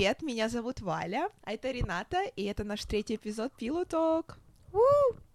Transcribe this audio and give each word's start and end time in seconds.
привет, 0.00 0.22
меня 0.22 0.48
зовут 0.48 0.80
Валя, 0.80 1.28
а 1.42 1.52
это 1.52 1.70
Рената, 1.70 2.24
и 2.34 2.44
это 2.44 2.64
наш 2.64 2.86
третий 2.86 3.16
эпизод 3.16 3.52
Пилоток. 3.52 4.38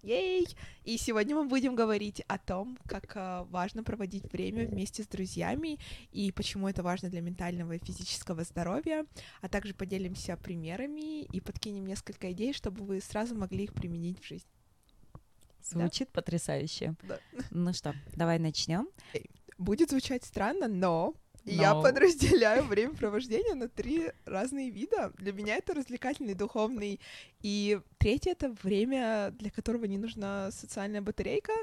Ей! 0.01 0.47
И 0.83 0.97
сегодня 0.97 1.35
мы 1.35 1.45
будем 1.45 1.75
говорить 1.75 2.21
о 2.27 2.39
том, 2.39 2.75
как 2.87 3.15
э, 3.15 3.45
важно 3.51 3.83
проводить 3.83 4.23
время 4.33 4.65
вместе 4.65 5.03
с 5.03 5.07
друзьями 5.07 5.77
и 6.11 6.31
почему 6.31 6.67
это 6.67 6.81
важно 6.81 7.11
для 7.11 7.21
ментального 7.21 7.73
и 7.73 7.85
физического 7.85 8.43
здоровья, 8.43 9.05
а 9.41 9.49
также 9.49 9.75
поделимся 9.75 10.35
примерами 10.35 11.25
и 11.25 11.39
подкинем 11.41 11.85
несколько 11.85 12.31
идей, 12.31 12.51
чтобы 12.51 12.85
вы 12.85 13.01
сразу 13.01 13.35
могли 13.35 13.65
их 13.65 13.73
применить 13.75 14.19
в 14.19 14.25
жизнь. 14.25 14.47
Звучит 15.61 16.09
потрясающе. 16.09 16.95
Да. 17.03 17.19
Ну 17.51 17.71
что, 17.71 17.93
давай 18.15 18.39
начнем. 18.39 18.89
Будет 19.59 19.91
звучать 19.91 20.23
странно, 20.23 20.67
но 20.67 21.13
Но. 21.45 21.61
я 21.61 21.75
подразделяю 21.75 22.63
времяпровождение 22.63 23.53
на 23.53 23.67
три 23.67 24.11
разные 24.25 24.71
вида. 24.71 25.11
Для 25.17 25.31
меня 25.31 25.55
это 25.55 25.73
развлекательный, 25.73 26.33
духовный, 26.33 26.99
и 27.41 27.79
третье— 27.99 28.31
это 28.31 28.49
время, 28.63 29.31
для 29.37 29.51
которого 29.51 29.85
не 29.85 29.99
нужна 29.99 30.49
социальная 30.51 31.01
батарейка. 31.01 31.53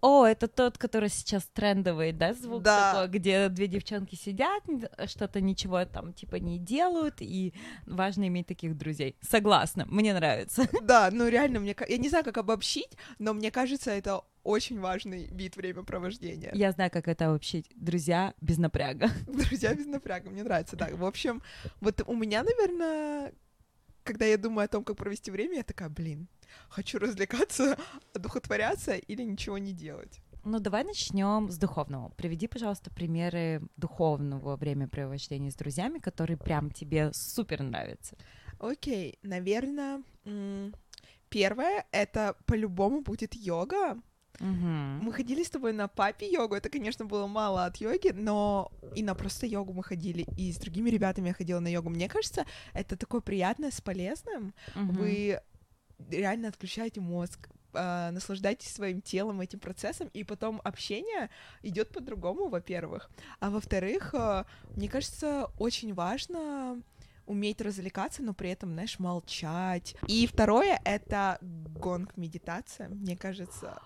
О, 0.00 0.26
это 0.26 0.48
тот, 0.48 0.76
который 0.78 1.08
сейчас 1.08 1.44
трендовый, 1.52 2.12
да, 2.12 2.34
звук 2.34 2.62
Да. 2.62 2.92
такой, 2.92 3.18
где 3.18 3.48
две 3.48 3.68
девчонки 3.68 4.16
сидят, 4.16 4.64
что-то 5.06 5.40
ничего 5.40 5.84
там 5.84 6.12
типа 6.12 6.36
не 6.36 6.58
делают, 6.58 7.16
и 7.20 7.54
важно 7.86 8.26
иметь 8.26 8.48
таких 8.48 8.76
друзей. 8.76 9.16
Согласна, 9.20 9.86
мне 9.86 10.12
нравится. 10.12 10.68
Да, 10.82 11.08
ну 11.12 11.28
реально, 11.28 11.60
мне, 11.60 11.76
я 11.88 11.98
не 11.98 12.08
знаю, 12.08 12.24
как 12.24 12.36
обобщить, 12.38 12.90
но 13.18 13.32
мне 13.32 13.50
кажется, 13.50 13.90
это 13.92 14.22
очень 14.44 14.78
важный 14.78 15.26
вид 15.26 15.56
времяпровождения. 15.56 16.50
Я 16.54 16.72
знаю, 16.72 16.90
как 16.90 17.08
это 17.08 17.30
вообще 17.30 17.64
друзья 17.74 18.34
без 18.40 18.58
напряга. 18.58 19.08
Друзья 19.26 19.74
без 19.74 19.86
напряга, 19.86 20.30
мне 20.30 20.44
нравится, 20.44 20.76
да. 20.76 20.88
В 20.92 21.04
общем, 21.04 21.42
вот 21.80 22.02
у 22.06 22.14
меня, 22.14 22.42
наверное, 22.42 23.32
когда 24.04 24.26
я 24.26 24.36
думаю 24.36 24.66
о 24.66 24.68
том, 24.68 24.84
как 24.84 24.96
провести 24.96 25.30
время, 25.30 25.56
я 25.56 25.62
такая, 25.64 25.88
блин, 25.88 26.28
хочу 26.68 26.98
развлекаться, 26.98 27.76
одухотворяться 28.12 28.94
или 28.94 29.22
ничего 29.22 29.58
не 29.58 29.72
делать. 29.72 30.20
Ну, 30.44 30.60
давай 30.60 30.84
начнем 30.84 31.50
с 31.50 31.56
духовного. 31.56 32.10
Приведи, 32.10 32.46
пожалуйста, 32.46 32.90
примеры 32.90 33.62
духовного 33.76 34.56
времяпровождения 34.56 35.50
с 35.50 35.54
друзьями, 35.54 36.00
которые 36.00 36.36
прям 36.36 36.70
тебе 36.70 37.12
супер 37.14 37.62
нравятся. 37.62 38.16
Окей, 38.58 39.18
наверное, 39.22 40.02
первое— 41.30 41.86
это 41.92 42.36
по-любому 42.44 43.00
будет 43.00 43.34
йога. 43.34 43.96
Мгм. 44.40 45.00
Мы 45.04 45.12
ходили 45.12 45.42
с 45.42 45.50
тобой 45.50 45.72
на 45.72 45.88
папе 45.88 46.30
йогу, 46.30 46.54
это, 46.54 46.68
конечно, 46.68 47.04
было 47.04 47.26
мало 47.26 47.66
от 47.66 47.76
йоги, 47.76 48.12
но 48.14 48.70
и 48.94 49.02
на 49.02 49.14
просто 49.14 49.46
йогу 49.46 49.72
мы 49.72 49.82
ходили, 49.82 50.26
и 50.36 50.52
с 50.52 50.56
другими 50.56 50.90
ребятами 50.90 51.28
я 51.28 51.34
ходила 51.34 51.60
на 51.60 51.68
йогу. 51.68 51.90
Мне 51.90 52.08
кажется, 52.08 52.44
это 52.72 52.96
такое 52.96 53.20
приятное 53.20 53.70
с 53.70 53.80
полезным. 53.80 54.54
Мгм. 54.74 54.92
Вы 54.92 55.40
реально 56.10 56.48
отключаете 56.48 57.00
мозг, 57.00 57.48
а, 57.72 58.10
наслаждаетесь 58.10 58.72
своим 58.72 59.00
телом, 59.00 59.40
этим 59.40 59.58
процессом, 59.58 60.08
и 60.12 60.24
потом 60.24 60.60
общение 60.64 61.30
идет 61.62 61.90
по-другому, 61.90 62.48
во-первых. 62.48 63.10
А 63.40 63.50
во-вторых, 63.50 64.14
а, 64.14 64.46
мне 64.76 64.88
кажется, 64.88 65.48
очень 65.58 65.94
важно 65.94 66.82
уметь 67.26 67.60
развлекаться, 67.60 68.22
но 68.22 68.34
при 68.34 68.50
этом, 68.50 68.72
знаешь, 68.72 68.98
молчать. 68.98 69.96
И 70.06 70.26
второе— 70.26 70.80
это 70.84 71.38
гонг-медитация. 71.40 72.88
Мне 72.88 73.16
кажется, 73.16 73.80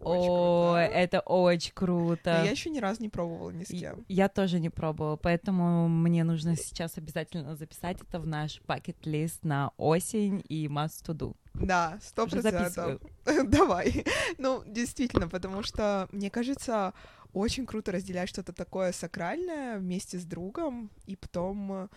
очень 0.00 0.28
О, 0.30 0.72
круто. 0.74 0.94
это 0.94 1.20
очень 1.20 1.72
Но 1.74 1.86
круто. 1.86 2.30
я 2.44 2.50
еще 2.50 2.70
ни 2.70 2.78
разу 2.78 3.00
не 3.02 3.08
пробовала 3.08 3.50
ни 3.50 3.64
с 3.64 3.68
кем. 3.68 4.04
Я 4.08 4.28
тоже 4.28 4.60
не 4.60 4.70
пробовала, 4.70 5.16
поэтому 5.16 5.88
мне 5.88 6.24
нужно 6.24 6.56
сейчас 6.56 6.98
обязательно 6.98 7.56
записать 7.56 7.98
это 8.00 8.20
в 8.20 8.26
наш 8.26 8.60
пакет-лист 8.62 9.44
на 9.44 9.70
осень 9.76 10.44
и 10.48 10.66
must 10.66 11.04
to 11.06 11.14
do. 11.14 11.36
Да, 11.54 11.98
сто 12.02 12.26
процентов. 12.26 13.00
Давай. 13.48 14.04
Ну, 14.38 14.62
действительно, 14.66 15.28
потому 15.28 15.62
что, 15.62 16.08
мне 16.12 16.28
кажется, 16.30 16.92
очень 17.32 17.64
круто 17.66 17.92
разделять 17.92 18.28
что-то 18.28 18.52
такое 18.52 18.92
сакральное 18.92 19.78
вместе 19.78 20.18
с 20.18 20.24
другом, 20.24 20.90
и 21.06 21.16
потом 21.16 21.72
э, 21.72 21.88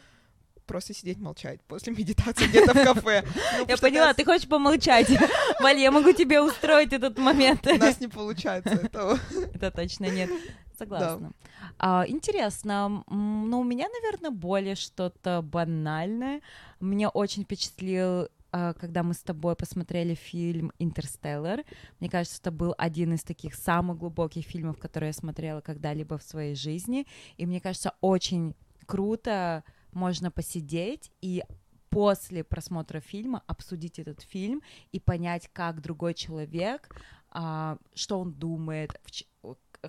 просто 0.67 0.93
сидеть 0.93 1.17
молчать 1.17 1.61
после 1.67 1.93
медитации 1.97 2.45
где-то 2.45 2.73
в 2.73 2.83
кафе. 2.83 3.23
Ну, 3.57 3.65
Я 3.67 3.77
поняла, 3.77 4.13
ты 4.13 4.23
хочешь 4.23 4.47
помолчать. 4.47 5.07
Валь, 5.59 5.79
я 5.79 5.91
могу 5.91 6.11
тебе 6.11 6.41
устроить 6.41 6.93
этот 6.93 7.17
момент. 7.17 7.65
У 7.65 7.77
нас 7.77 7.99
не 7.99 8.07
получается 8.07 8.73
этого. 8.73 9.17
Это 9.53 9.71
точно 9.71 10.05
нет. 10.05 10.29
Согласна. 10.77 11.31
А, 11.79 12.05
интересно, 12.07 13.03
но 13.07 13.59
у 13.59 13.63
меня, 13.63 13.87
наверное, 13.89 14.29
более 14.29 14.75
что-то 14.75 15.41
банальное. 15.41 16.41
Меня 16.79 17.09
очень 17.09 17.45
впечатлил 17.45 18.27
а, 18.51 18.73
когда 18.73 19.03
мы 19.03 19.13
с 19.13 19.19
тобой 19.19 19.55
посмотрели 19.55 20.13
фильм 20.15 20.71
«Интерстеллар». 20.79 21.63
Мне 21.99 22.09
кажется, 22.09 22.39
это 22.39 22.51
был 22.51 22.73
один 22.77 23.13
из 23.13 23.23
таких 23.23 23.55
самых 23.55 23.97
глубоких 23.97 24.45
фильмов, 24.45 24.77
которые 24.79 25.09
я 25.09 25.13
смотрела 25.13 25.61
когда-либо 25.61 26.17
в 26.17 26.23
своей 26.23 26.55
жизни. 26.55 27.05
И 27.37 27.45
мне 27.45 27.59
кажется, 27.59 27.93
очень 28.01 28.55
круто 28.85 29.63
можно 29.91 30.31
посидеть 30.31 31.11
и 31.21 31.43
после 31.89 32.43
просмотра 32.43 32.99
фильма 32.99 33.43
обсудить 33.47 33.99
этот 33.99 34.21
фильм 34.21 34.61
и 34.91 34.99
понять, 34.99 35.49
как 35.53 35.81
другой 35.81 36.13
человек, 36.13 36.89
а, 37.29 37.77
что 37.93 38.19
он 38.19 38.33
думает, 38.33 38.99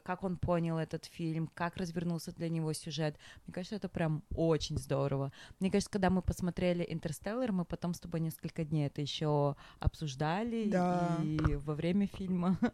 как 0.04 0.22
он 0.24 0.36
понял 0.36 0.78
этот 0.78 1.04
фильм, 1.06 1.50
как 1.54 1.76
развернулся 1.76 2.32
для 2.32 2.48
него 2.48 2.72
сюжет. 2.72 3.16
Мне 3.46 3.54
кажется, 3.54 3.76
это 3.76 3.88
прям 3.88 4.22
очень 4.34 4.78
здорово. 4.78 5.32
Мне 5.60 5.70
кажется, 5.70 5.90
когда 5.90 6.10
мы 6.10 6.22
посмотрели 6.22 6.86
«Интерстеллар», 6.88 7.52
мы 7.52 7.64
потом 7.64 7.94
с 7.94 8.00
тобой 8.00 8.20
несколько 8.20 8.64
дней 8.64 8.86
это 8.86 9.00
еще 9.00 9.56
обсуждали 9.80 10.68
Да. 10.70 11.18
и 11.22 11.38
во 11.56 11.74
время 11.74 12.06
фильма. 12.06 12.58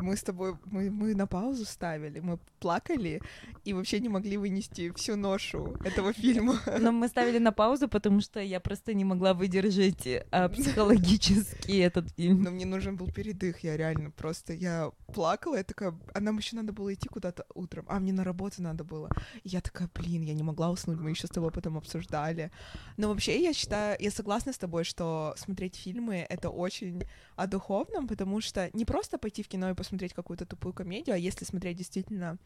Мы 0.00 0.16
с 0.16 0.22
тобой, 0.22 0.56
мы, 0.66 0.90
мы 0.90 1.14
на 1.16 1.26
паузу 1.26 1.64
ставили, 1.64 2.20
мы 2.20 2.38
плакали 2.60 3.20
и 3.64 3.72
вообще 3.72 3.98
не 3.98 4.08
могли 4.08 4.36
вынести 4.36 4.92
всю 4.92 5.16
ношу 5.16 5.76
этого 5.84 6.12
фильма. 6.12 6.54
Но 6.78 6.92
мы 6.92 7.08
ставили 7.08 7.38
на 7.38 7.50
паузу, 7.50 7.88
потому 7.88 8.20
что 8.20 8.38
я 8.40 8.60
просто 8.60 8.94
не 8.94 9.04
могла 9.04 9.34
выдержать 9.34 10.06
а, 10.30 10.48
психологически 10.50 11.78
этот 11.80 12.10
фильм. 12.10 12.42
Но 12.42 12.50
мне 12.50 12.64
нужен 12.64 12.96
был 12.96 13.10
передых, 13.10 13.64
я 13.64 13.76
реально 13.76 14.10
просто, 14.12 14.52
я 14.52 14.92
плакала, 15.12 15.56
я 15.56 15.64
такая, 15.64 15.94
а 16.14 16.20
нам 16.20 16.38
еще 16.38 16.56
надо 16.56 16.72
было 16.72 16.92
идти 16.92 17.08
куда-то 17.08 17.44
утром, 17.54 17.86
а 17.88 17.98
мне 17.98 18.12
на 18.12 18.24
работу 18.24 18.62
надо 18.62 18.84
было. 18.84 19.08
И 19.42 19.48
я 19.48 19.60
такая, 19.60 19.88
блин, 19.94 20.22
я 20.22 20.34
не 20.34 20.42
могла 20.42 20.70
уснуть, 20.70 20.98
мы 21.00 21.10
еще 21.10 21.26
с 21.26 21.30
тобой 21.30 21.50
потом 21.50 21.76
обсуждали. 21.76 22.50
Но 22.96 23.08
вообще 23.08 23.42
я 23.42 23.52
считаю, 23.52 23.96
я 24.00 24.10
согласна 24.10 24.52
с 24.52 24.58
тобой, 24.58 24.84
что 24.84 25.34
смотреть 25.36 25.76
фильмы— 25.76 26.26
это 26.28 26.50
очень 26.50 27.04
о 27.36 27.46
духовном, 27.46 28.06
потому 28.06 28.40
что 28.40 28.70
не 28.72 28.84
просто 28.84 29.18
пойти 29.18 29.42
в 29.42 29.48
кино 29.48 29.70
и 29.70 29.74
посмотреть 29.74 30.12
какую-то 30.12 30.46
тупую 30.46 30.72
комедию, 30.72 31.14
а 31.14 31.18
если 31.18 31.44
смотреть 31.44 31.78
действительно 31.78 32.38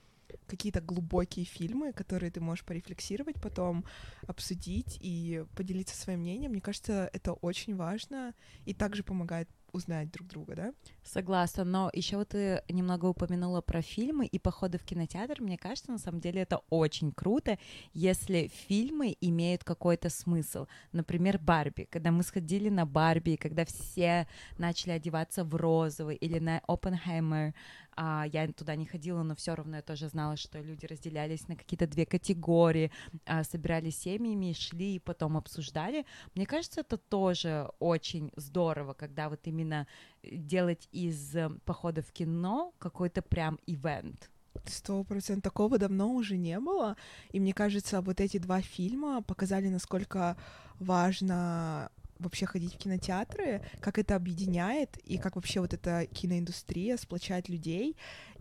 какие-то 0.47 0.81
глубокие 0.81 1.45
фильмы, 1.45 1.93
которые 1.93 2.31
ты 2.31 2.41
можешь 2.41 2.65
порефлексировать 2.65 3.41
потом, 3.43 3.85
обсудить 4.27 4.99
и 5.01 5.45
поделиться 5.57 5.97
своим 5.97 6.21
мнением, 6.21 6.53
мне 6.53 6.61
кажется, 6.61 7.11
это 7.13 7.33
очень 7.33 7.77
важно 7.77 8.35
и 8.65 8.73
также 8.73 9.03
помогает 9.03 9.49
узнать 9.73 10.11
друг 10.11 10.29
друга, 10.29 10.55
да? 10.55 10.75
Согласна, 11.03 11.65
но 11.65 11.91
еще 11.93 12.17
вот 12.17 12.29
ты 12.29 12.63
немного 12.69 13.07
упомянула 13.07 13.61
про 13.61 13.83
фильмы 13.83 14.27
и 14.27 14.39
походы 14.39 14.79
в 14.79 14.85
кинотеатр. 14.85 15.41
Мне 15.41 15.59
кажется, 15.59 15.91
на 15.91 15.99
самом 15.99 16.21
деле 16.21 16.43
это 16.43 16.61
очень 16.71 17.13
круто, 17.13 17.59
если 17.93 18.51
фильмы 18.69 19.17
имеют 19.21 19.65
какой-то 19.65 20.11
смысл. 20.11 20.67
Например, 20.93 21.39
Барби. 21.39 21.89
Когда 21.91 22.11
мы 22.11 22.23
сходили 22.23 22.69
на 22.69 22.87
Барби, 22.87 23.37
когда 23.37 23.65
все 23.65 24.27
начали 24.59 24.93
одеваться 24.93 25.45
в 25.45 25.55
розовый, 25.55 26.17
или 26.17 26.39
на 26.39 26.61
Оппенхаймер, 26.67 27.55
а, 27.97 28.25
я 28.33 28.51
туда 28.53 28.77
не 28.77 28.87
ходила, 28.87 29.23
но 29.23 29.35
все 29.35 29.55
равно 29.55 29.77
я 29.77 29.83
тоже 29.83 30.09
знала, 30.09 30.37
что 30.37 30.61
люди 30.61 30.87
разделялись 30.87 31.49
на 31.49 31.57
какие-то 31.57 31.87
две 31.87 32.07
категории, 32.07 32.91
а, 33.27 33.45
собирались 33.45 33.99
семьями, 33.99 34.53
шли 34.53 34.97
и 34.97 34.99
потом 34.99 35.37
обсуждали. 35.37 36.05
Мне 36.35 36.47
кажется, 36.47 36.81
это 36.81 36.97
тоже 36.97 37.71
очень 37.79 38.33
здорово, 38.37 38.95
когда 38.95 39.29
вот 39.29 39.41
именно 39.45 39.87
делать 40.23 40.89
из 40.93 41.35
э, 41.35 41.51
похода 41.65 42.03
в 42.03 42.13
кино 42.13 42.73
какой-то 42.79 43.23
прям 43.23 43.59
ивент. 43.67 44.31
Сто 44.67 45.03
процентов 45.05 45.43
такого 45.43 45.79
давно 45.79 46.15
уже 46.15 46.37
не 46.37 46.59
было. 46.61 46.97
И 47.31 47.41
мне 47.41 47.53
кажется, 47.53 48.01
вот 48.01 48.21
эти 48.21 48.39
два 48.39 48.61
фильма 48.61 49.23
показали, 49.23 49.69
насколько 49.69 50.37
важно 50.79 51.91
вообще 52.23 52.47
ходить 52.47 52.75
в 52.75 52.79
кинотеатры, 52.79 53.63
как 53.81 53.99
это 53.99 54.17
объединяет, 54.17 54.97
и 54.99 55.19
как 55.19 55.37
вообще 55.37 55.61
вот 55.61 55.75
эта 55.75 56.07
киноиндустрия 56.07 56.97
сплочает 56.97 57.49
людей. 57.49 57.97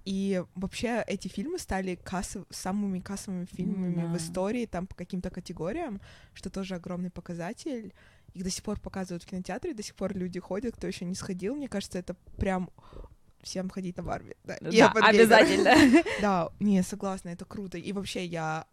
И 0.06 0.44
вообще 0.56 1.04
эти 1.08 1.28
фильмы 1.28 1.60
стали 1.60 1.96
кассов... 1.96 2.46
самыми 2.50 3.00
кассовыми 3.00 3.46
фильмами 3.46 4.02
Да. 4.02 4.08
в 4.08 4.18
истории, 4.18 4.66
там 4.66 4.88
по 4.88 4.96
каким-то 4.96 5.30
категориям, 5.30 6.02
что 6.34 6.50
тоже 6.50 6.76
огромный 6.76 7.12
показатель. 7.12 7.94
Их 8.34 8.44
до 8.44 8.50
сих 8.50 8.64
пор 8.64 8.80
показывают 8.80 9.24
в 9.24 9.28
кинотеатре, 9.28 9.74
до 9.74 9.84
сих 9.84 9.94
пор 9.96 10.16
люди 10.16 10.40
ходят, 10.40 10.76
кто 10.76 10.88
еще 10.88 11.06
не 11.06 11.16
сходил. 11.16 11.56
Мне 11.56 11.68
кажется, 11.68 12.00
это 12.00 12.16
прям 12.38 12.70
всем 13.44 13.70
ходить 13.70 13.98
на 13.98 14.04
Барби. 14.04 14.36
Да, 14.44 14.58
Да, 14.62 14.92
обязательно. 15.10 16.04
Да, 16.22 16.50
не, 16.60 16.82
согласна, 16.84 17.30
это 17.30 17.46
круто. 17.46 17.78
И 17.78 17.92
вообще 17.92 18.26
я 18.26 18.66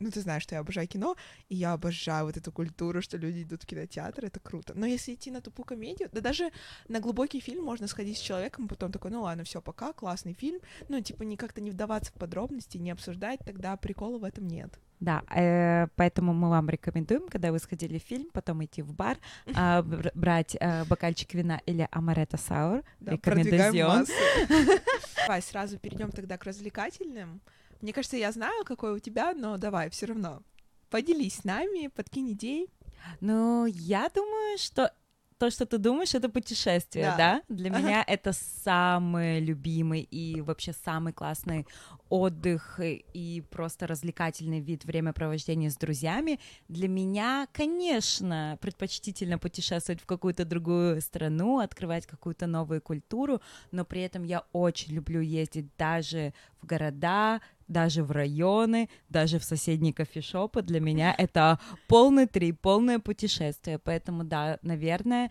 ну, 0.00 0.10
ты 0.10 0.20
знаешь, 0.20 0.42
что 0.42 0.54
я 0.54 0.60
обожаю 0.60 0.88
кино, 0.88 1.16
и 1.48 1.56
я 1.56 1.72
обожаю 1.72 2.26
вот 2.26 2.36
эту 2.36 2.52
культуру, 2.52 3.02
что 3.02 3.16
люди 3.16 3.42
идут 3.42 3.62
в 3.62 3.66
кинотеатр, 3.66 4.24
это 4.24 4.40
круто. 4.40 4.74
Но 4.76 4.86
если 4.86 5.14
идти 5.14 5.30
на 5.30 5.40
тупую 5.40 5.66
комедию, 5.66 6.08
да 6.12 6.20
даже 6.20 6.50
на 6.88 7.00
глубокий 7.00 7.40
фильм 7.40 7.64
можно 7.64 7.86
сходить 7.86 8.18
с 8.18 8.20
человеком, 8.20 8.68
потом 8.68 8.92
такой, 8.92 9.10
ну 9.10 9.22
ладно, 9.22 9.44
все, 9.44 9.60
пока, 9.60 9.92
классный 9.92 10.34
фильм, 10.34 10.60
ну, 10.88 11.00
типа, 11.00 11.22
не 11.22 11.36
как-то 11.36 11.60
не 11.60 11.70
вдаваться 11.70 12.12
в 12.12 12.14
подробности, 12.14 12.78
не 12.78 12.90
обсуждать, 12.90 13.40
тогда 13.44 13.76
прикола 13.76 14.18
в 14.18 14.24
этом 14.24 14.46
нет. 14.46 14.78
Да, 15.02 15.24
э, 15.34 15.88
поэтому 15.96 16.32
мы 16.32 16.48
вам 16.48 16.70
рекомендуем, 16.70 17.28
когда 17.28 17.50
вы 17.50 17.58
сходили 17.58 17.98
в 17.98 18.02
фильм, 18.02 18.30
потом 18.32 18.64
идти 18.64 18.82
в 18.82 18.94
бар, 18.94 19.16
э, 19.46 19.82
брать 20.14 20.56
э, 20.60 20.84
бокальчик 20.84 21.34
вина 21.34 21.60
или 21.66 21.88
амаретто 21.90 22.36
саур. 22.36 22.84
Да, 23.00 23.12
Рекомендацион. 23.12 24.06
Давай 25.16 25.42
сразу 25.42 25.78
перейдем 25.78 26.12
тогда 26.12 26.38
к 26.38 26.44
развлекательным. 26.44 27.40
Мне 27.82 27.92
кажется, 27.92 28.16
я 28.16 28.32
знаю, 28.32 28.64
какой 28.64 28.92
у 28.92 28.98
тебя, 29.00 29.34
но 29.34 29.58
давай, 29.58 29.90
все 29.90 30.06
равно. 30.06 30.42
Поделись 30.88 31.38
с 31.38 31.44
нами, 31.44 31.88
подкинь 31.88 32.32
идей. 32.32 32.70
Ну, 33.20 33.66
я 33.66 34.08
думаю, 34.08 34.56
что 34.58 34.92
то, 35.42 35.50
что 35.50 35.66
ты 35.66 35.78
думаешь, 35.78 36.14
это 36.14 36.28
путешествие, 36.28 37.04
да? 37.04 37.16
да? 37.16 37.42
Для 37.48 37.70
меня 37.70 38.04
это 38.06 38.32
самый 38.32 39.40
любимый 39.40 40.02
и 40.02 40.40
вообще 40.40 40.72
самый 40.72 41.12
классный 41.12 41.66
отдых 42.08 42.78
и 42.78 43.42
просто 43.50 43.88
развлекательный 43.88 44.60
вид 44.60 44.84
времяпровождения 44.84 45.68
с 45.68 45.76
друзьями. 45.76 46.38
Для 46.68 46.86
меня, 46.86 47.48
конечно, 47.52 48.56
предпочтительно 48.60 49.36
путешествовать 49.36 50.00
в 50.00 50.06
какую-то 50.06 50.44
другую 50.44 51.00
страну, 51.00 51.58
открывать 51.58 52.06
какую-то 52.06 52.46
новую 52.46 52.80
культуру, 52.80 53.42
но 53.72 53.84
при 53.84 54.02
этом 54.02 54.22
я 54.22 54.44
очень 54.52 54.92
люблю 54.92 55.20
ездить 55.20 55.66
даже 55.76 56.34
в 56.60 56.66
города, 56.66 57.40
даже 57.68 58.02
в 58.02 58.10
районы, 58.10 58.88
даже 59.08 59.38
в 59.38 59.44
соседние 59.44 59.92
кофешопы. 59.92 60.62
Для 60.62 60.80
меня 60.80 61.14
это 61.18 61.58
полный 61.88 62.26
трип, 62.26 62.60
полное 62.60 62.98
путешествие. 62.98 63.78
Поэтому, 63.78 64.24
да, 64.24 64.58
наверное, 64.62 65.30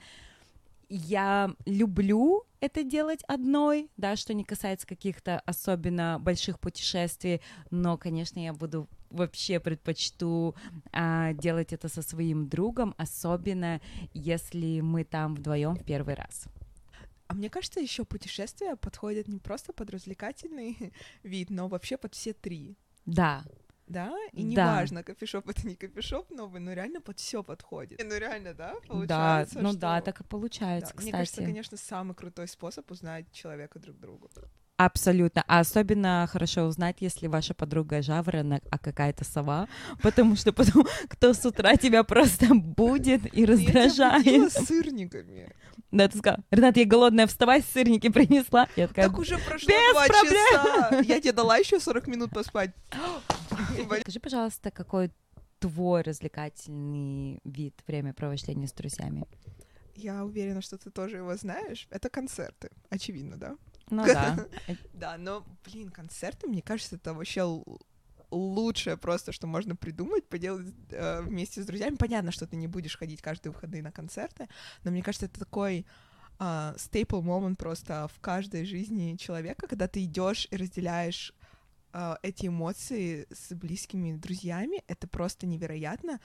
я 0.90 1.56
люблю 1.66 2.44
это 2.60 2.84
делать 2.84 3.24
одной, 3.28 3.90
да, 3.98 4.16
что 4.16 4.34
не 4.34 4.44
касается 4.44 4.86
каких-то 4.86 5.40
особенно 5.46 6.20
больших 6.20 6.60
путешествий, 6.60 7.42
но, 7.70 7.98
конечно, 7.98 8.40
я 8.40 8.54
буду 8.54 8.88
вообще 9.10 9.60
предпочту 9.60 10.56
а, 10.92 11.34
делать 11.34 11.74
это 11.74 11.88
со 11.88 12.02
своим 12.02 12.48
другом, 12.48 12.94
особенно 12.98 13.82
если 14.14 14.82
мы 14.82 15.04
там 15.04 15.36
вдвоем 15.36 15.76
в 15.76 15.84
первый 15.84 16.16
раз. 16.16 16.46
А 17.32 17.34
мне 17.34 17.50
кажется, 17.50 17.80
еще 17.80 18.04
путешествия 18.04 18.76
подходят 18.76 19.30
не 19.30 19.40
просто 19.40 19.72
под 19.72 19.90
развлекательный 19.90 20.92
вид, 21.24 21.50
но 21.50 21.70
вообще 21.70 21.96
под 21.96 22.14
все 22.14 22.34
три. 22.34 22.76
Да. 23.06 23.46
Да, 23.88 24.14
и 24.34 24.44
неважно, 24.44 24.98
да. 24.98 25.04
кофешоп 25.04 25.48
это 25.48 25.66
не 25.66 25.76
кофешоп 25.76 26.30
новый, 26.30 26.60
но 26.60 26.74
реально 26.74 27.00
под 27.00 27.20
все 27.20 27.42
подходит. 27.42 28.02
Ну 28.04 28.18
реально, 28.18 28.54
да, 28.54 28.76
получается. 28.86 29.56
Да, 29.56 29.62
ну 29.62 29.70
что... 29.70 29.80
да, 29.80 30.02
так 30.02 30.20
и 30.20 30.24
получается, 30.26 30.92
да. 30.92 30.98
кстати. 30.98 31.04
Мне 31.04 31.12
кажется, 31.12 31.42
конечно, 31.42 31.78
самый 31.78 32.16
крутой 32.16 32.50
способ 32.50 32.92
узнать 32.92 33.32
человека 33.32 33.80
друг 33.80 33.98
другу. 33.98 34.30
Абсолютно. 34.86 35.44
А 35.48 35.60
особенно 35.60 36.28
хорошо 36.32 36.64
узнать, 36.64 36.98
если 37.02 37.28
ваша 37.28 37.54
подруга 37.54 38.02
жаворонок, 38.02 38.64
а 38.72 38.80
какая-то 38.80 39.24
сова, 39.24 39.68
потому 40.02 40.36
что 40.36 40.54
потом 40.54 40.88
кто 41.08 41.34
с 41.34 41.46
утра 41.46 41.76
тебя 41.76 42.04
просто 42.04 42.56
будет 42.56 43.32
и 43.32 43.46
раздражает. 43.46 44.26
Я 44.26 44.50
с 44.50 44.66
сырниками. 44.66 45.54
Да, 45.92 46.08
ты 46.08 46.18
сказала, 46.18 46.44
Ренат, 46.50 46.78
я 46.78 46.86
голодная, 46.86 47.28
вставай, 47.28 47.62
сырники 47.62 48.10
принесла. 48.10 48.68
Я 48.76 48.88
такая, 48.88 49.08
так 49.08 49.20
уже 49.20 49.38
прошло 49.38 49.70
два 49.92 50.08
часа. 50.08 51.02
Я 51.04 51.22
тебе 51.22 51.34
дала 51.34 51.58
еще 51.58 51.80
40 51.80 52.08
минут 52.08 52.32
поспать. 52.32 52.72
Скажи, 54.02 54.20
пожалуйста, 54.20 54.72
какой 54.72 55.12
твой 55.60 56.02
развлекательный 56.02 57.40
вид 57.44 57.76
времяпровождения 57.86 58.66
с 58.66 58.74
друзьями? 58.74 59.28
Я 59.96 60.26
уверена, 60.26 60.64
что 60.64 60.80
ты 60.80 60.90
тоже 60.90 61.18
его 61.18 61.36
знаешь. 61.36 61.88
Это 61.92 62.10
концерты, 62.10 62.72
очевидно, 62.90 63.38
да? 63.38 63.58
Ну 63.92 64.06
да. 64.06 64.48
Да, 64.94 65.18
но, 65.18 65.46
блин, 65.66 65.90
концерты, 65.90 66.48
мне 66.48 66.62
кажется, 66.62 66.96
это 66.96 67.14
вообще 67.14 67.44
лучшее 68.32 68.98
просто, 68.98 69.32
что 69.32 69.46
можно 69.46 69.76
придумать, 69.76 70.28
поделать 70.28 70.74
э, 70.90 71.22
вместе 71.22 71.62
с 71.62 71.66
друзьями. 71.66 71.96
Понятно, 71.96 72.32
что 72.32 72.48
ты 72.48 72.56
не 72.56 72.68
будешь 72.68 72.98
ходить 72.98 73.22
каждые 73.22 73.52
выходные 73.52 73.84
на 73.84 73.92
концерты, 73.92 74.48
но 74.84 74.92
мне 74.92 75.04
кажется, 75.04 75.26
это 75.26 75.40
такой 75.40 75.86
стейпл 76.78 77.20
uh, 77.20 77.22
момент 77.22 77.60
просто 77.60 78.10
в 78.16 78.20
каждой 78.20 78.66
жизни 78.66 79.16
человека, 79.16 79.68
когда 79.68 79.88
ты 79.88 80.04
идешь 80.04 80.48
и 80.50 80.58
разделяешь 80.58 81.36
uh, 81.94 82.18
эти 82.24 82.48
эмоции 82.48 83.28
с 83.32 83.54
близкими 83.54 84.14
друзьями. 84.14 84.82
Это 84.88 85.08
просто 85.08 85.46
невероятно. 85.46 86.20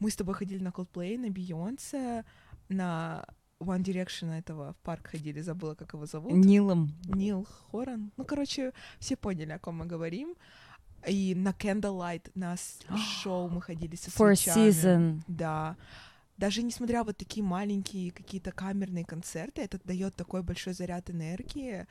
Мы 0.00 0.10
с 0.10 0.16
тобой 0.16 0.34
ходили 0.34 0.60
на 0.60 0.70
Coldplay, 0.70 1.16
на 1.16 1.30
Бейонсе, 1.30 2.24
на 2.68 3.24
One 3.62 3.82
Direction 3.82 4.32
этого 4.32 4.72
в 4.72 4.76
парк 4.84 5.08
ходили, 5.08 5.40
забыла, 5.40 5.74
как 5.74 5.94
его 5.94 6.06
зовут. 6.06 6.32
Нилом. 6.32 6.94
Нил 7.04 7.46
Хоран. 7.70 8.12
Ну, 8.16 8.24
короче, 8.24 8.72
все 8.98 9.16
поняли, 9.16 9.52
о 9.52 9.58
ком 9.58 9.76
мы 9.76 9.86
говорим. 9.86 10.34
И 11.06 11.34
на 11.34 11.50
Candlelight, 11.50 12.30
на 12.34 12.56
шоу 13.22 13.48
мы 13.48 13.60
ходили 13.60 13.96
со 13.96 14.10
Four 14.10 14.36
свечами. 14.36 14.68
Season. 14.68 15.20
Да. 15.26 15.76
Даже 16.38 16.62
несмотря 16.62 17.04
вот 17.04 17.16
такие 17.16 17.44
маленькие 17.44 18.10
какие-то 18.10 18.52
камерные 18.52 19.04
концерты, 19.04 19.62
это 19.62 19.78
дает 19.84 20.16
такой 20.16 20.42
большой 20.42 20.72
заряд 20.72 21.10
энергии. 21.10 21.86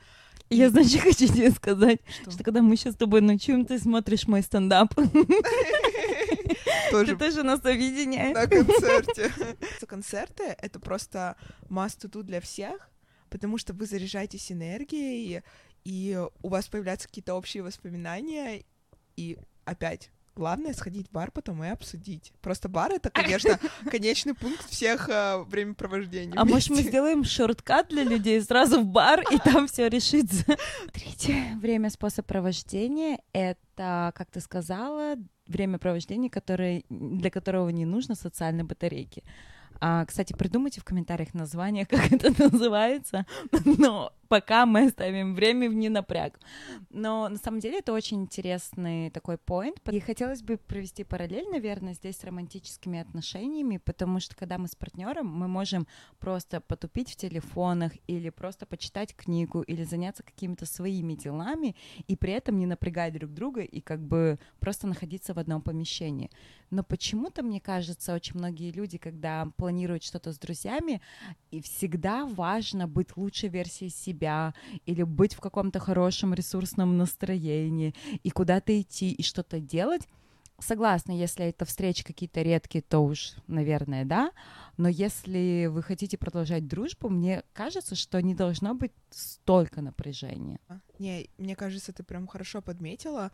Я, 0.50 0.68
значит, 0.68 1.00
хочу 1.02 1.26
тебе 1.26 1.50
сказать, 1.50 2.00
что, 2.20 2.30
что 2.30 2.44
когда 2.44 2.60
мы 2.60 2.76
сейчас 2.76 2.94
с 2.94 2.98
тобой 2.98 3.20
ночуем, 3.20 3.64
ты 3.64 3.78
смотришь 3.78 4.26
мой 4.26 4.42
стендап. 4.42 4.94
Ты 6.90 7.16
тоже 7.16 7.42
нас 7.42 7.60
объединяешь. 7.60 8.34
На 8.34 8.46
концерте. 8.46 9.32
Концерты— 9.86 10.44
это 10.58 10.80
просто 10.80 11.36
must 11.68 12.00
to 12.00 12.10
do 12.10 12.22
для 12.22 12.40
всех, 12.40 12.90
потому 13.30 13.58
что 13.58 13.72
вы 13.72 13.86
заряжаетесь 13.86 14.52
энергией, 14.52 15.42
и 15.84 16.26
у 16.42 16.48
вас 16.48 16.68
появляются 16.68 17.08
какие-то 17.08 17.34
общие 17.34 17.62
воспоминания, 17.62 18.64
и 19.16 19.38
опять 19.64 20.10
Главное 20.34 20.72
сходить 20.72 21.08
в 21.08 21.12
бар 21.12 21.30
потом 21.30 21.62
и 21.62 21.68
обсудить. 21.68 22.32
Просто 22.40 22.68
бар 22.68 22.92
это, 22.92 23.10
конечно, 23.10 23.58
конечный 23.90 24.34
пункт 24.34 24.68
всех 24.70 25.08
э, 25.10 25.42
времяпровождений. 25.42 26.32
А 26.36 26.44
может 26.44 26.70
мы 26.70 26.82
сделаем 26.82 27.22
шорткат 27.22 27.88
для 27.88 28.02
людей 28.02 28.40
сразу 28.40 28.80
в 28.80 28.86
бар 28.86 29.22
и 29.30 29.38
там 29.44 29.68
все 29.68 29.88
решится. 29.88 30.44
Третье 30.92 31.58
время 31.60 31.90
способ 31.90 32.26
провождения 32.26 33.20
это, 33.32 34.12
как 34.14 34.30
ты 34.30 34.40
сказала, 34.40 35.16
времяпровождения, 35.46 36.30
которое, 36.30 36.84
для 36.88 37.30
которого 37.30 37.68
не 37.68 37.84
нужно 37.84 38.14
социальной 38.14 38.64
батарейки. 38.64 39.22
А, 39.84 40.06
кстати, 40.06 40.32
придумайте 40.32 40.80
в 40.80 40.84
комментариях 40.84 41.34
название, 41.34 41.84
как 41.86 42.12
это 42.12 42.30
называется, 42.50 43.26
но 43.64 44.12
пока 44.32 44.64
мы 44.64 44.86
оставим 44.86 45.34
время 45.34 45.68
в 45.68 45.74
ненапряг. 45.74 46.40
Но 46.88 47.28
на 47.28 47.36
самом 47.36 47.60
деле 47.60 47.80
это 47.80 47.92
очень 47.92 48.22
интересный 48.22 49.10
такой 49.10 49.36
поинт. 49.36 49.76
И 49.90 50.00
хотелось 50.00 50.40
бы 50.40 50.56
провести 50.56 51.04
параллель, 51.04 51.50
наверное, 51.50 51.92
здесь 51.92 52.16
с 52.16 52.24
романтическими 52.24 52.98
отношениями, 52.98 53.76
потому 53.76 54.20
что 54.20 54.34
когда 54.34 54.56
мы 54.56 54.68
с 54.68 54.74
партнером, 54.74 55.26
мы 55.26 55.48
можем 55.48 55.86
просто 56.18 56.62
потупить 56.62 57.10
в 57.10 57.16
телефонах 57.16 57.92
или 58.06 58.30
просто 58.30 58.64
почитать 58.64 59.14
книгу 59.14 59.60
или 59.60 59.84
заняться 59.84 60.22
какими-то 60.22 60.64
своими 60.64 61.12
делами 61.12 61.76
и 62.08 62.16
при 62.16 62.32
этом 62.32 62.58
не 62.58 62.64
напрягать 62.64 63.12
друг 63.12 63.34
друга 63.34 63.60
и 63.60 63.82
как 63.82 64.00
бы 64.00 64.38
просто 64.60 64.86
находиться 64.86 65.34
в 65.34 65.38
одном 65.38 65.60
помещении. 65.60 66.30
Но 66.70 66.82
почему-то, 66.82 67.42
мне 67.42 67.60
кажется, 67.60 68.14
очень 68.14 68.38
многие 68.38 68.72
люди, 68.72 68.96
когда 68.96 69.46
планируют 69.58 70.04
что-то 70.04 70.32
с 70.32 70.38
друзьями, 70.38 71.02
и 71.50 71.60
всегда 71.60 72.24
важно 72.24 72.88
быть 72.88 73.14
лучшей 73.18 73.50
версией 73.50 73.90
себя 73.90 74.21
или 74.86 75.02
быть 75.02 75.34
в 75.34 75.40
каком-то 75.40 75.78
хорошем 75.78 76.34
ресурсном 76.34 76.96
настроении 76.96 77.94
и 78.22 78.30
куда-то 78.30 78.80
идти 78.80 79.12
и 79.12 79.22
что-то 79.22 79.60
делать. 79.60 80.08
Согласна, 80.58 81.10
если 81.10 81.46
это 81.46 81.64
встречи 81.64 82.04
какие-то 82.04 82.40
редкие, 82.40 82.82
то 82.82 83.00
уж, 83.00 83.34
наверное, 83.48 84.04
да. 84.04 84.30
Но 84.76 84.88
если 84.88 85.66
вы 85.66 85.82
хотите 85.82 86.16
продолжать 86.16 86.68
дружбу, 86.68 87.08
мне 87.08 87.42
кажется, 87.52 87.96
что 87.96 88.22
не 88.22 88.34
должно 88.34 88.74
быть 88.74 88.92
столько 89.10 89.82
напряжения. 89.82 90.60
Не, 91.00 91.28
мне 91.36 91.56
кажется, 91.56 91.92
ты 91.92 92.04
прям 92.04 92.28
хорошо 92.28 92.62
подметила. 92.62 93.32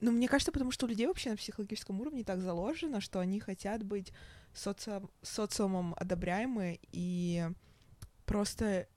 Ну, 0.00 0.10
мне 0.10 0.28
кажется, 0.28 0.52
потому 0.52 0.72
что 0.72 0.86
у 0.86 0.88
людей 0.88 1.06
вообще 1.06 1.30
на 1.30 1.36
психологическом 1.36 2.00
уровне 2.00 2.24
так 2.24 2.40
заложено, 2.40 3.00
что 3.00 3.20
они 3.20 3.38
хотят 3.38 3.84
быть 3.84 4.12
соци... 4.52 5.00
социумом 5.22 5.94
одобряемы, 5.96 6.80
и 6.90 7.48
просто 8.26 8.88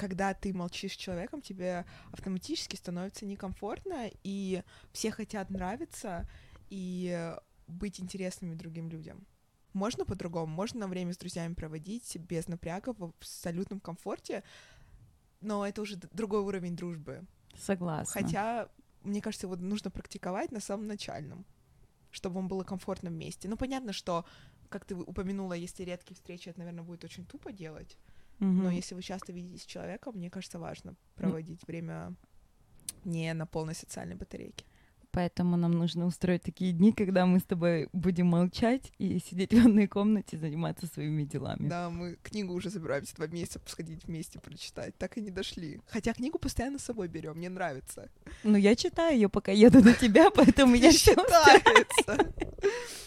когда 0.00 0.32
ты 0.32 0.54
молчишь 0.54 0.94
с 0.94 0.96
человеком, 0.96 1.42
тебе 1.42 1.84
автоматически 2.10 2.74
становится 2.74 3.26
некомфортно, 3.26 4.10
и 4.24 4.62
все 4.92 5.10
хотят 5.10 5.50
нравиться 5.50 6.26
и 6.70 7.34
быть 7.66 8.00
интересными 8.00 8.54
другим 8.54 8.88
людям. 8.88 9.26
Можно 9.74 10.06
по-другому, 10.06 10.46
можно 10.46 10.88
время 10.88 11.12
с 11.12 11.18
друзьями 11.18 11.52
проводить 11.52 12.16
без 12.16 12.48
напряга 12.48 12.94
в 12.94 13.04
абсолютном 13.04 13.78
комфорте, 13.78 14.42
но 15.42 15.66
это 15.66 15.82
уже 15.82 15.96
другой 16.12 16.40
уровень 16.40 16.76
дружбы. 16.76 17.26
Согласна. 17.54 18.22
Хотя 18.22 18.68
мне 19.02 19.20
кажется, 19.20 19.48
вот 19.48 19.60
нужно 19.60 19.90
практиковать 19.90 20.50
на 20.50 20.60
самом 20.60 20.86
начальном. 20.86 21.44
чтобы 22.10 22.36
вам 22.36 22.48
было 22.48 22.64
комфортно 22.64 23.10
вместе. 23.10 23.48
Ну, 23.48 23.56
понятно, 23.56 23.92
что, 23.92 24.24
как 24.68 24.84
ты 24.84 24.94
упомянула, 24.94 25.54
если 25.54 25.84
редкие 25.84 26.16
встречи, 26.16 26.48
это, 26.48 26.58
наверное, 26.58 26.82
будет 26.84 27.04
очень 27.04 27.24
тупо 27.24 27.52
делать. 27.52 27.96
Мгм. 28.40 28.64
Но 28.64 28.70
если 28.70 28.94
вы 28.94 29.02
часто 29.02 29.32
видитесь 29.32 29.62
с 29.62 29.66
человеком, 29.66 30.16
мне 30.16 30.30
кажется, 30.30 30.58
важно 30.58 30.96
проводить 31.14 31.66
время 31.66 32.14
не 33.04 33.32
на 33.34 33.46
полной 33.46 33.74
социальной 33.74 34.16
батарейке. 34.16 34.64
Поэтому 35.12 35.56
нам 35.56 35.72
нужно 35.72 36.06
устроить 36.06 36.42
такие 36.42 36.72
дни, 36.72 36.92
когда 36.92 37.26
мы 37.26 37.40
с 37.40 37.42
тобой 37.42 37.88
будем 37.92 38.28
молчать 38.28 38.92
и 38.98 39.18
сидеть 39.18 39.52
в 39.54 39.66
одной 39.66 39.88
комнате, 39.88 40.38
заниматься 40.38 40.86
своими 40.86 41.24
делами. 41.24 41.68
Да, 41.68 41.90
мы 41.90 42.16
книгу 42.22 42.54
уже 42.54 42.70
собираемся 42.70 43.16
два 43.16 43.26
месяца 43.26 43.60
сходить 43.66 44.04
вместе 44.04 44.38
прочитать. 44.38 44.96
Так 44.96 45.18
и 45.18 45.20
не 45.20 45.30
дошли. 45.30 45.80
Хотя 45.86 46.12
книгу 46.12 46.38
постоянно 46.38 46.78
с 46.78 46.84
собой 46.84 47.08
берем, 47.08 47.36
мне 47.36 47.48
нравится. 47.48 48.08
Но 48.44 48.56
я 48.56 48.76
читаю 48.76 49.14
ее, 49.14 49.28
пока 49.28 49.52
еду 49.52 49.82
до 49.82 49.94
тебя, 49.94 50.30
поэтому 50.34 50.76
я 50.76 50.92
считается. 50.92 52.32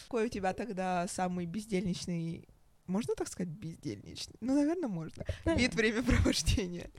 Какой 0.04 0.26
у 0.26 0.30
тебя 0.30 0.54
тогда 0.54 1.08
самый 1.08 1.46
бездельничный 1.46 2.48
можно 2.88 3.16
так 3.16 3.28
сказать, 3.28 3.52
бездельничный? 3.52 4.36
Ну, 4.42 4.56
наверное, 4.56 4.90
можно. 4.90 5.24
Вид 5.46 5.74
времяпровождения. 5.76 6.90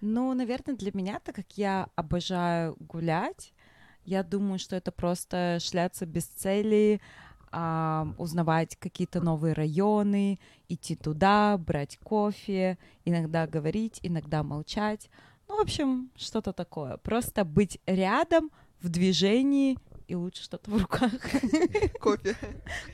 Ну, 0.00 0.34
наверное, 0.34 0.76
для 0.76 0.90
меня, 0.94 1.20
так 1.20 1.34
как 1.36 1.52
я 1.56 1.88
обожаю 1.96 2.76
гулять, 2.80 3.52
я 4.04 4.22
думаю, 4.22 4.58
что 4.58 4.76
это 4.76 4.90
просто 4.90 5.58
шляться 5.60 6.06
без 6.06 6.24
цели, 6.24 7.00
а, 7.50 8.08
узнавать 8.18 8.76
какие-то 8.76 9.20
новые 9.20 9.54
районы, 9.54 10.38
идти 10.68 10.96
туда, 10.96 11.58
брать 11.58 11.98
кофе, 11.98 12.78
иногда 13.04 13.46
говорить, 13.46 14.00
иногда 14.02 14.42
молчать. 14.42 15.10
Ну, 15.48 15.56
в 15.56 15.60
общем, 15.60 16.10
что-то 16.16 16.52
такое. 16.52 16.96
Просто 16.98 17.44
быть 17.44 17.80
рядом, 17.86 18.50
в 18.80 18.88
движении 18.88 19.76
и 20.08 20.14
лучше 20.14 20.42
что-то 20.42 20.70
в 20.70 20.78
руках. 20.78 21.12
Кофе. 22.00 22.34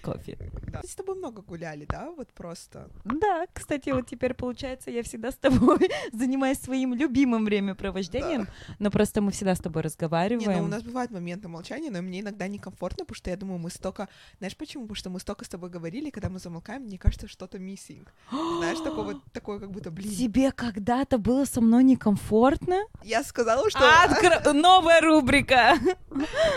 Кофе. 0.02 0.36
Да. 0.66 0.80
Мы 0.82 0.88
с 0.88 0.94
тобой 0.96 1.14
много 1.16 1.42
гуляли, 1.42 1.86
да? 1.88 2.10
Вот 2.10 2.32
просто. 2.32 2.90
Да, 3.04 3.46
кстати, 3.52 3.90
вот 3.90 4.08
теперь 4.08 4.34
получается, 4.34 4.90
я 4.90 5.04
всегда 5.04 5.30
с 5.30 5.36
тобой 5.36 5.78
занимаюсь 6.12 6.58
своим 6.58 6.92
любимым 6.92 7.44
времяпровождением, 7.44 8.48
но 8.80 8.90
просто 8.90 9.20
мы 9.22 9.30
всегда 9.30 9.54
с 9.54 9.60
тобой 9.60 9.82
Не, 9.82 9.84
разговариваем. 9.84 10.58
ну 10.58 10.64
у 10.64 10.68
нас 10.68 10.82
бывают 10.82 11.12
моменты 11.12 11.46
молчания, 11.46 11.90
но 11.90 12.02
мне 12.02 12.20
иногда 12.20 12.48
некомфортно, 12.48 13.04
потому 13.04 13.14
что 13.16 13.30
я 13.30 13.36
думаю, 13.36 13.60
мы 13.60 13.70
столько... 13.70 14.08
Знаешь 14.38 14.56
почему? 14.56 14.82
Потому 14.84 14.96
что 14.96 15.10
мы 15.10 15.20
столько 15.20 15.44
с 15.44 15.48
тобой 15.48 15.70
говорили, 15.70 16.10
когда 16.10 16.28
мы 16.28 16.40
замолкаем, 16.40 16.82
мне 16.82 16.98
кажется, 16.98 17.28
что-то 17.28 17.58
missing. 17.58 18.08
Знаешь, 18.30 18.80
такого, 18.80 19.20
такое 19.32 19.60
как 19.60 19.70
будто, 19.70 19.92
блин. 19.92 20.10
Тебе 20.12 20.50
когда-то 20.50 21.18
было 21.18 21.44
со 21.44 21.60
мной 21.60 21.84
некомфортно? 21.84 22.82
Я 23.04 23.22
сказала, 23.22 23.70
что... 23.70 23.78
Откро- 23.78 24.52
Новая 24.52 25.00
рубрика! 25.00 25.74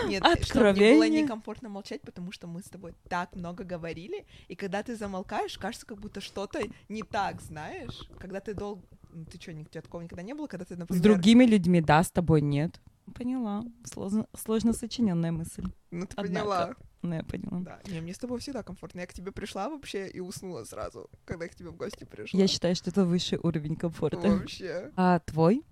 Нет, 0.08 0.24
что 0.48 0.60
мне 0.60 0.72
было 0.72 0.88
Откровение. 0.90 1.22
некомфортно 1.22 1.68
молчать, 1.68 2.00
потому 2.02 2.32
что 2.32 2.46
мы 2.46 2.62
с 2.62 2.66
тобой 2.68 2.94
так 3.08 3.34
много 3.36 3.64
говорили, 3.64 4.26
и 4.48 4.54
когда 4.54 4.82
ты 4.82 4.96
замолкаешь, 4.96 5.58
кажется, 5.58 5.86
как 5.86 5.98
будто 5.98 6.20
что-то 6.20 6.60
не 6.88 7.02
так, 7.02 7.40
знаешь? 7.40 8.08
Когда 8.18 8.40
ты 8.40 8.54
долго... 8.54 8.82
Ну, 9.10 9.24
Ты 9.24 9.40
что, 9.40 9.52
тебя 9.52 9.80
такого 9.80 10.02
никогда 10.02 10.22
не 10.22 10.34
было, 10.34 10.46
когда 10.46 10.66
ты, 10.66 10.74
С 10.74 10.78
например... 10.78 11.02
другими 11.02 11.44
людьми, 11.44 11.80
да, 11.80 12.02
с 12.02 12.10
тобой 12.10 12.42
нет. 12.42 12.78
Поняла. 13.14 13.64
Сложно, 13.84 14.26
сложно 14.36 14.74
сочиненная 14.74 15.32
мысль. 15.32 15.64
Ну, 15.90 16.06
ты 16.06 16.12
Однако. 16.16 16.26
поняла. 16.44 16.74
Ну, 17.00 17.14
я 17.14 17.22
поняла. 17.22 17.60
Да, 17.60 17.80
не, 17.86 18.00
мне 18.00 18.12
с 18.12 18.18
тобой 18.18 18.38
всегда 18.40 18.62
комфортно. 18.62 19.00
Я 19.00 19.06
к 19.06 19.14
тебе 19.14 19.32
пришла 19.32 19.70
вообще 19.70 20.08
и 20.08 20.20
уснула 20.20 20.64
сразу, 20.64 21.08
когда 21.24 21.44
я 21.44 21.50
к 21.50 21.54
тебе 21.54 21.70
в 21.70 21.76
гости 21.76 22.04
пришла. 22.04 22.38
Я 22.38 22.46
считаю, 22.48 22.74
что 22.76 22.90
это 22.90 23.04
высший 23.04 23.38
уровень 23.42 23.76
комфорта. 23.76 24.28
Вообще. 24.28 24.92
А 24.96 25.20
твой? 25.20 25.64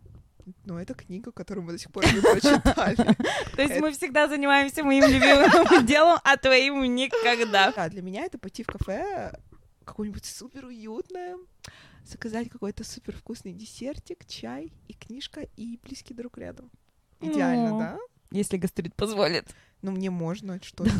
Ну, 0.64 0.78
это 0.78 0.94
книга, 0.94 1.32
которую 1.32 1.64
мы 1.64 1.72
до 1.72 1.78
сих 1.78 1.90
пор 1.90 2.04
не 2.06 2.20
прочитали. 2.20 2.96
То 3.56 3.62
есть 3.62 3.80
мы 3.80 3.92
всегда 3.92 4.28
занимаемся 4.28 4.84
моим 4.84 5.04
любимым 5.04 5.86
делом, 5.86 6.18
а 6.22 6.36
твоим 6.36 6.82
никогда. 6.94 7.72
Да, 7.72 7.88
для 7.88 8.02
меня 8.02 8.24
это 8.24 8.38
пойти 8.38 8.62
в 8.62 8.66
кафе 8.68 9.32
какое-нибудь 9.84 10.24
супер 10.24 10.66
уютное, 10.66 11.36
заказать 12.04 12.48
какой-то 12.48 12.84
супер 12.84 13.16
вкусный 13.16 13.52
десертик, 13.52 14.26
чай 14.26 14.72
и 14.88 14.92
книжка, 14.92 15.48
и 15.56 15.78
близкий 15.82 16.14
друг 16.14 16.38
рядом. 16.38 16.70
Идеально, 17.20 17.78
да? 17.78 17.98
Если 18.30 18.56
гастрит 18.56 18.94
позволит. 18.94 19.54
Ну, 19.82 19.92
мне 19.92 20.10
можно 20.10 20.60
что-то. 20.62 20.90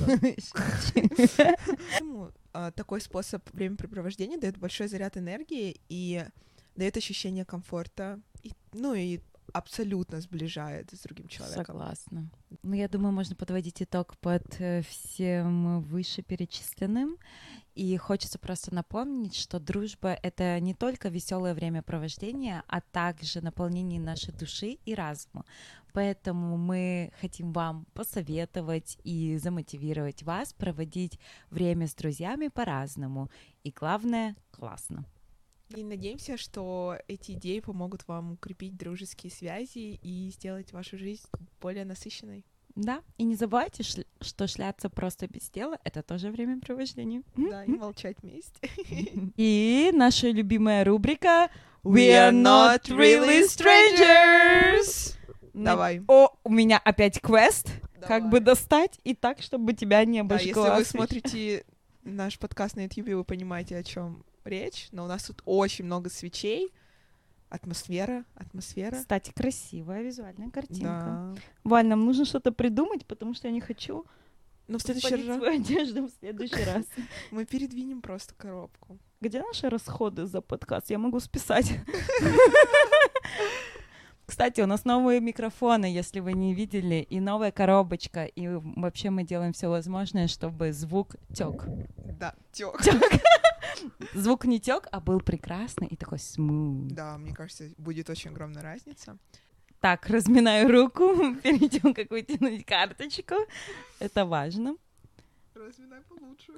Поэтому, 1.36 2.32
а, 2.52 2.70
такой 2.70 3.00
способ 3.00 3.42
времяпрепровождения 3.52 4.38
дает 4.38 4.58
большой 4.58 4.86
заряд 4.86 5.16
энергии 5.16 5.80
и 5.88 6.24
дает 6.76 6.96
ощущение 6.96 7.44
комфорта, 7.44 8.20
и, 8.42 8.52
ну 8.72 8.94
и 8.94 9.20
абсолютно 9.52 10.20
сближает 10.20 10.92
с 10.92 11.00
другим 11.00 11.28
человеком. 11.28 11.64
Согласна. 11.64 12.30
Ну, 12.62 12.74
я 12.74 12.88
думаю, 12.88 13.12
можно 13.12 13.36
подводить 13.36 13.82
итог 13.82 14.16
под 14.18 14.60
э, 14.60 14.82
всем 14.82 15.82
вышеперечисленным. 15.82 17.16
И 17.74 17.94
хочется 17.98 18.38
просто 18.38 18.74
напомнить, 18.74 19.34
что 19.34 19.60
дружба— 19.60 20.18
это 20.22 20.58
не 20.60 20.72
только 20.72 21.10
веселое 21.10 21.54
времяпровождение, 21.54 22.62
а 22.68 22.80
также 22.80 23.42
наполнение 23.42 24.00
нашей 24.00 24.32
души 24.32 24.78
и 24.86 24.94
разума. 24.94 25.44
Поэтому 25.92 26.56
мы 26.56 27.12
хотим 27.20 27.52
вам 27.52 27.86
посоветовать 27.92 28.98
и 29.04 29.36
замотивировать 29.36 30.22
вас 30.22 30.54
проводить 30.54 31.18
время 31.50 31.86
с 31.86 31.94
друзьями 31.94 32.48
по-разному. 32.48 33.30
И 33.62 33.70
главное— 33.70 34.36
классно. 34.50 35.04
И 35.74 35.82
надеемся, 35.82 36.36
что 36.36 36.96
эти 37.08 37.32
идеи 37.32 37.60
помогут 37.60 38.06
вам 38.06 38.32
укрепить 38.32 38.76
дружеские 38.76 39.32
связи 39.32 39.98
и 40.00 40.30
сделать 40.30 40.72
вашу 40.72 40.96
жизнь 40.96 41.24
более 41.60 41.84
насыщенной. 41.84 42.44
Да, 42.76 43.00
и 43.16 43.24
не 43.24 43.34
забывайте, 43.36 43.82
что 43.82 44.46
шляться 44.46 44.90
просто 44.90 45.26
без 45.26 45.48
дела— 45.48 45.78
это 45.84 46.02
тоже 46.02 46.30
времяпровождение. 46.30 47.22
Да, 47.34 47.64
и 47.64 47.70
молчать 47.70 48.18
вместе. 48.22 48.68
И 49.36 49.90
наша 49.94 50.28
любимая 50.28 50.84
рубрика 50.84 51.48
We 51.82 52.10
are 52.10 52.32
not 52.32 52.82
really 52.88 53.46
strangers. 53.46 55.16
Давай. 55.54 56.02
О, 56.06 56.36
у 56.44 56.50
меня 56.50 56.78
опять 56.78 57.20
квест. 57.20 57.70
Как 58.00 58.22
Давай. 58.24 58.30
бы 58.30 58.40
достать 58.40 59.00
и 59.04 59.14
так, 59.14 59.40
чтобы 59.40 59.72
тебя 59.72 60.04
не 60.04 60.18
Да, 60.18 60.34
обожгло. 60.36 60.66
если 60.66 60.78
вы 60.78 60.84
смотрите 60.84 61.64
наш 62.04 62.38
подкаст 62.38 62.76
на 62.76 62.82
YouTube, 62.84 63.08
вы 63.08 63.24
понимаете, 63.24 63.76
о 63.78 63.82
чем 63.82 64.22
речь. 64.46 64.88
Но 64.92 65.04
у 65.04 65.06
нас 65.06 65.24
тут 65.24 65.42
очень 65.44 65.84
много 65.84 66.10
свечей. 66.10 66.72
Атмосфера, 67.48 68.24
атмосфера. 68.34 68.96
Кстати, 68.96 69.32
красивая 69.32 70.02
визуальная 70.02 70.50
картинка. 70.50 71.34
Да. 71.34 71.34
Валь, 71.62 71.86
нам 71.86 72.04
нужно 72.04 72.24
что-то 72.24 72.50
придумать, 72.50 73.06
потому 73.06 73.34
что 73.34 73.46
я 73.46 73.54
не 73.54 73.60
хочу 73.60 74.04
Ну, 74.66 74.78
в 74.78 74.82
следующий 74.82 75.14
раз 75.14 75.36
свою 75.38 75.60
одежду 75.60 76.06
в 76.06 76.10
следующий 76.18 76.64
раз. 76.64 76.84
мы 77.30 77.44
передвинем 77.44 78.02
просто 78.02 78.34
коробку. 78.34 78.98
Где 79.20 79.40
наши 79.42 79.68
расходы 79.68 80.26
за 80.26 80.40
подкаст? 80.40 80.90
Я 80.90 80.98
могу 80.98 81.20
списать. 81.20 81.70
Кстати, 84.26 84.60
у 84.60 84.66
нас 84.66 84.84
новые 84.84 85.20
микрофоны, 85.20 85.86
если 85.86 86.18
вы 86.18 86.32
не 86.32 86.52
видели, 86.52 86.96
и 86.96 87.20
новая 87.20 87.52
коробочка. 87.52 88.24
И 88.24 88.48
вообще 88.48 89.10
мы 89.10 89.22
делаем 89.22 89.52
все 89.52 89.68
возможное, 89.68 90.26
чтобы 90.26 90.72
звук 90.72 91.14
тек. 91.32 91.64
Да, 92.18 92.34
тёк. 92.52 92.80
Звук 94.14 94.44
не 94.44 94.60
тек, 94.60 94.88
а 94.90 95.00
был 95.00 95.20
прекрасный 95.20 95.88
и 95.88 95.96
такой 95.96 96.18
смуз. 96.18 96.92
Да, 96.92 97.18
мне 97.18 97.34
кажется, 97.34 97.64
будет 97.78 98.10
очень 98.10 98.30
огромная 98.30 98.62
разница. 98.62 99.18
Так, 99.80 100.08
разминаю 100.08 100.70
руку, 100.70 101.34
перейдем 101.42 101.94
как 101.94 102.10
вытянуть 102.10 102.64
карточку. 102.64 103.34
Это 103.98 104.24
важно. 104.24 104.76
Разминай 105.54 106.00
получше. 106.02 106.52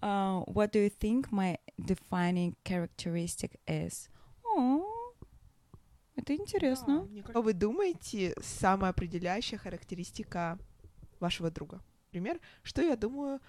Uh, 0.00 0.44
what 0.54 0.72
do 0.72 0.78
you 0.78 0.90
think 0.90 1.30
my 1.30 1.58
defining 1.78 2.54
characteristic 2.64 3.58
is? 3.66 4.08
О, 4.44 4.82
это 6.16 6.34
интересно. 6.34 7.08
Что 7.30 7.42
вы 7.42 7.52
думаете, 7.54 8.34
самая 8.40 8.90
определяющая 8.90 9.58
характеристика 9.58 10.58
вашего 11.20 11.50
друга? 11.50 11.82
Например, 12.12 12.38
что 12.62 12.82
я 12.82 12.96
думаю, 12.96 13.40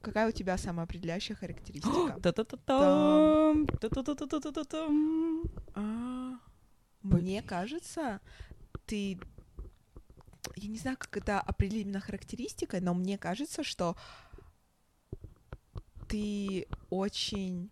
какая 0.00 0.28
у 0.28 0.32
тебя 0.32 0.56
самая 0.58 0.84
определяющая 0.84 1.34
характеристика? 1.36 2.18
А, 5.74 6.38
Мне 7.02 7.42
кажется, 7.42 8.20
ты... 8.86 9.18
Я 10.56 10.68
не 10.68 10.78
знаю, 10.78 10.96
как 10.98 11.16
это 11.16 11.40
определить 11.40 11.84
именно 11.84 12.00
характеристикой, 12.00 12.80
но 12.80 12.94
мне 12.94 13.18
кажется, 13.18 13.62
что 13.62 13.96
ты 16.08 16.66
очень 16.90 17.70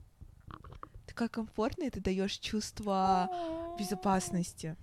такая 1.06 1.28
комфортная, 1.28 1.90
ты 1.90 2.00
даешь 2.00 2.38
чувство 2.38 3.28
безопасности. 3.78 4.76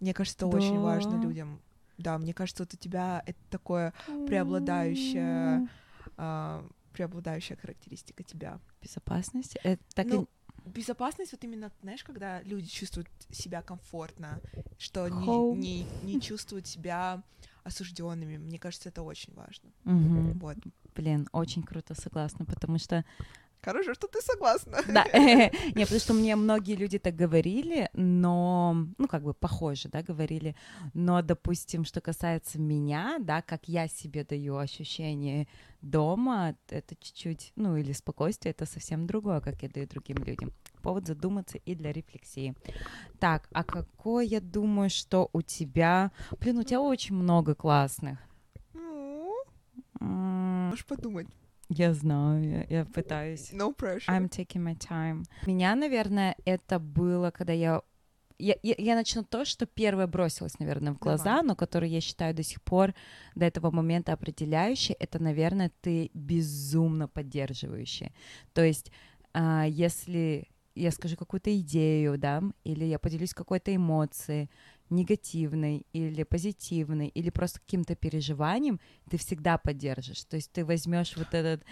Мне 0.00 0.14
кажется, 0.14 0.38
это 0.46 0.56
очень 0.56 0.80
важно 0.80 1.18
Да. 1.18 1.28
людям. 1.28 1.60
Да, 1.98 2.18
мне 2.18 2.34
кажется, 2.34 2.64
вот 2.64 2.74
у 2.74 2.76
тебя 2.76 3.22
это 3.26 3.38
такое 3.50 3.92
преобладающее, 4.26 5.68
а, 6.16 6.66
преобладающая 6.94 7.56
характеристика 7.56 8.22
тебя. 8.22 8.58
Безопасность. 8.82 9.56
Это 9.64 9.82
так 9.94 10.06
и- 10.06 10.10
Ну, 10.10 10.28
безопасность 10.64 11.32
вот 11.32 11.44
именно, 11.44 11.70
знаешь, 11.82 12.02
когда 12.04 12.40
люди 12.42 12.68
чувствуют 12.68 13.08
себя 13.30 13.60
комфортно, 13.62 14.40
что 14.78 15.08
не, 15.08 15.26
Home. 15.26 15.56
не, 15.58 15.86
не 16.04 16.20
чувствуют 16.20 16.66
себя 16.66 17.22
осужденными. 17.64 18.36
Мне 18.38 18.58
кажется, 18.58 18.88
это 18.90 19.02
очень 19.02 19.34
важно. 19.34 19.70
Мгм. 19.84 20.38
Вот. 20.38 20.56
Блин, 20.94 21.28
очень 21.32 21.62
круто, 21.62 21.94
согласна, 21.94 22.44
потому 22.44 22.78
что 22.78 23.04
Хорошо, 23.64 23.94
что 23.94 24.08
ты 24.08 24.20
согласна. 24.20 24.78
Да, 24.88 25.04
не, 25.12 25.84
потому 25.84 26.00
что 26.00 26.14
мне 26.14 26.36
многие 26.36 26.76
люди 26.76 26.98
так 26.98 27.16
говорили, 27.16 27.88
но, 27.94 28.76
ну, 28.98 29.08
как 29.08 29.22
бы 29.22 29.32
похоже, 29.32 29.88
да, 29.88 30.02
говорили, 30.02 30.54
но, 30.92 31.22
допустим, 31.22 31.84
что 31.84 32.00
касается 32.00 32.60
меня, 32.60 33.16
да, 33.20 33.40
как 33.40 33.68
я 33.68 33.88
себе 33.88 34.24
даю 34.24 34.56
ощущение 34.56 35.48
дома, 35.80 36.56
это 36.68 36.94
чуть-чуть, 36.96 37.52
ну, 37.56 37.76
или 37.76 37.92
спокойствие, 37.92 38.50
это 38.50 38.66
совсем 38.66 39.06
другое, 39.06 39.40
как 39.40 39.62
я 39.62 39.68
даю 39.68 39.86
другим 39.86 40.18
людям. 40.18 40.52
Повод 40.82 41.06
задуматься 41.06 41.58
и 41.58 41.74
для 41.74 41.92
рефлексии. 41.92 42.54
Так, 43.18 43.48
а 43.52 43.64
какой, 43.64 44.26
я 44.26 44.40
думаю, 44.40 44.90
что 44.90 45.30
у 45.32 45.40
тебя... 45.40 46.10
Блин, 46.40 46.58
у 46.58 46.62
тебя 46.62 46.80
очень 46.80 47.14
много 47.14 47.54
классных. 47.54 48.18
Ну, 48.74 49.34
можешь 50.00 50.84
подумать. 50.84 51.28
Я 51.68 51.94
знаю, 51.94 52.66
я, 52.68 52.78
я 52.78 52.84
пытаюсь. 52.84 53.52
No 53.52 53.74
pressure. 53.74 54.08
I'm 54.08 54.28
taking 54.28 54.62
my 54.62 54.76
time. 54.76 55.24
Меня, 55.46 55.74
наверное, 55.74 56.36
это 56.44 56.78
было, 56.78 57.30
когда 57.30 57.52
я... 57.52 57.82
Я, 58.36 58.56
я, 58.62 58.74
я 58.78 58.94
начну 58.96 59.22
то, 59.22 59.44
что 59.44 59.64
первое 59.64 60.08
бросилось, 60.08 60.58
наверное, 60.58 60.92
в 60.92 60.98
глаза, 60.98 61.24
Давай. 61.24 61.44
но 61.44 61.56
которое 61.56 61.88
я 61.88 62.00
считаю 62.00 62.34
до 62.34 62.42
сих 62.42 62.60
пор 62.62 62.92
до 63.36 63.44
этого 63.44 63.70
момента 63.70 64.12
определяющее, 64.12 64.96
это, 64.98 65.22
наверное, 65.22 65.70
ты 65.80 66.10
безумно 66.14 67.06
поддерживающий. 67.06 68.12
То 68.52 68.64
есть, 68.64 68.90
а, 69.32 69.64
если 69.66 70.48
я 70.74 70.90
скажу 70.90 71.16
какую-то 71.16 71.56
идею, 71.60 72.18
да, 72.18 72.42
или 72.64 72.84
я 72.84 72.98
поделюсь 72.98 73.34
какой-то 73.34 73.74
эмоцией, 73.74 74.50
негативной 74.90 75.86
или 75.92 76.22
позитивной, 76.22 77.08
или 77.08 77.30
просто 77.30 77.60
каким-то 77.60 77.94
переживанием, 77.94 78.80
ты 79.10 79.16
всегда 79.16 79.58
поддержишь. 79.58 80.24
То 80.24 80.36
есть 80.36 80.52
ты 80.52 80.64
возьмешь 80.64 81.16
вот 81.16 81.32
этот 81.32 81.64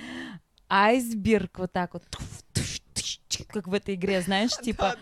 айсберг 0.68 1.58
вот 1.58 1.72
так 1.72 1.94
вот, 1.94 2.04
как 3.48 3.68
в 3.68 3.74
этой 3.74 3.94
игре, 3.94 4.20
знаешь, 4.22 4.50
типа 4.62 4.96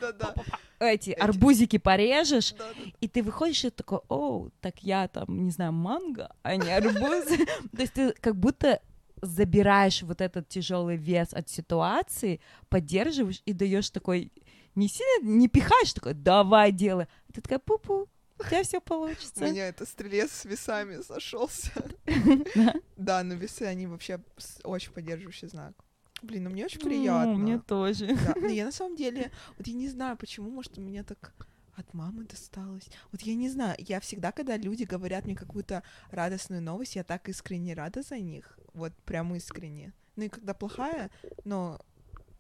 эти 0.81 1.11
арбузики 1.11 1.79
порежешь, 1.79 2.55
и 3.01 3.09
ты 3.09 3.23
выходишь 3.23 3.65
и 3.65 3.71
такой, 3.71 4.01
о, 4.09 4.49
так 4.61 4.83
я 4.83 5.09
там, 5.09 5.45
не 5.45 5.51
знаю, 5.51 5.73
манго, 5.73 6.35
а 6.43 6.57
не 6.57 6.71
арбуз. 6.71 7.27
То 7.77 7.81
есть 7.81 7.93
ты 7.93 8.13
как 8.13 8.37
будто 8.37 8.81
забираешь 9.23 10.03
вот 10.03 10.21
этот 10.21 10.49
тяжелый 10.49 10.97
вес 10.97 11.35
от 11.35 11.49
ситуации, 11.49 12.41
поддерживаешь 12.69 13.43
и 13.45 13.53
даешь 13.53 13.91
такой, 13.91 14.33
не 14.81 14.89
сильно, 14.89 15.27
не 15.29 15.49
пихаешь, 15.49 15.93
такой, 15.93 16.15
давай, 16.15 16.73
делай. 16.73 17.07
А 17.29 17.33
Ты 17.33 17.41
такая, 17.41 17.59
пу-пу, 17.59 18.09
у 18.39 18.43
тебя 18.45 18.63
все 18.63 18.79
У 18.79 18.81
получится. 18.81 19.45
меня 19.45 19.69
это 19.69 19.85
стрелец 19.85 20.31
с 20.33 20.45
весами 20.45 21.03
сошелся. 21.03 21.73
Да. 22.97 23.23
Но 23.23 23.35
весы, 23.35 23.63
они 23.63 23.87
вообще 23.87 24.21
очень 24.65 24.93
поддерживающий 24.93 25.49
знак. 25.49 25.75
Блин, 26.23 26.45
ну 26.45 26.51
мне 26.51 26.65
очень 26.67 26.81
Ну, 26.83 26.87
приятно. 26.89 27.35
Мне 27.35 27.59
тоже. 27.59 28.17
Но 28.37 28.49
я 28.49 28.65
на 28.67 28.73
самом 28.79 28.97
деле, 28.97 29.31
вот 29.57 29.67
я 29.67 29.75
не 29.75 29.89
знаю, 29.89 30.17
почему, 30.17 30.51
может, 30.51 30.77
у 30.79 30.81
меня 30.81 31.03
так 31.03 31.35
от 31.77 31.95
мамы 31.95 32.25
досталось. 32.25 32.89
Вот 33.11 33.23
я 33.23 33.35
не 33.35 33.49
знаю, 33.49 33.75
я 33.79 34.01
всегда, 34.01 34.33
когда 34.33 34.57
люди 34.59 34.85
говорят 34.85 35.25
мне 35.25 35.35
какую-то 35.35 35.83
радостную 36.11 36.61
новость, 36.63 36.97
я 36.97 37.05
так 37.05 37.29
искренне 37.29 37.73
рада 37.75 38.03
за 38.03 38.19
них, 38.19 38.59
вот 38.75 38.93
прям 39.05 39.35
искренне. 39.35 39.95
Ну 40.17 40.25
и 40.25 40.29
когда 40.29 40.53
плохая, 40.53 41.11
но 41.45 41.81